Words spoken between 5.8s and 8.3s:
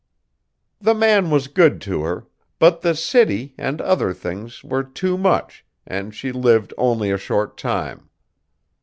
and she lived only a short time.